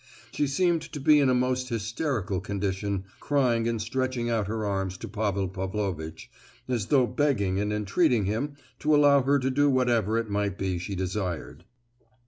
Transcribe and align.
She 0.31 0.47
seemed 0.47 0.81
to 0.93 0.99
be 0.99 1.19
in 1.19 1.29
a 1.29 1.35
most 1.35 1.69
hysterical 1.69 2.39
condition, 2.39 3.03
crying 3.19 3.67
and 3.67 3.79
stretching 3.79 4.31
out 4.31 4.47
her 4.47 4.65
arms 4.65 4.97
to 4.97 5.07
Pavel 5.07 5.47
Pavlovitch, 5.47 6.31
as 6.67 6.87
though 6.87 7.05
begging 7.05 7.59
and 7.59 7.71
entreating 7.71 8.25
him 8.25 8.55
to 8.79 8.95
allow 8.95 9.21
her 9.21 9.37
to 9.37 9.51
do 9.51 9.69
whatever 9.69 10.17
it 10.17 10.27
might 10.27 10.57
be 10.57 10.79
she 10.79 10.95
desired. 10.95 11.65